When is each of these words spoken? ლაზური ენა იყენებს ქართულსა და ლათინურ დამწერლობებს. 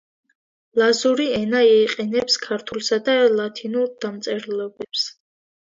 ლაზური 0.81 1.27
ენა 1.41 1.61
იყენებს 1.73 2.39
ქართულსა 2.47 3.01
და 3.11 3.19
ლათინურ 3.39 3.95
დამწერლობებს. 4.07 5.11